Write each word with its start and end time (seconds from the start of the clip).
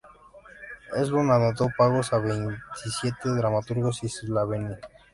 Henslowe 0.95 1.31
anotó 1.31 1.69
pagos 1.77 2.11
a 2.11 2.17
veintisiete 2.17 3.29
dramaturgos 3.29 4.01
isabelinos. 4.03 4.79